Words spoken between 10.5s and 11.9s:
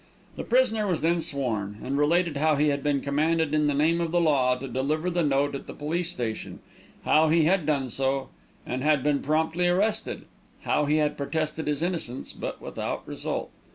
how he had protested his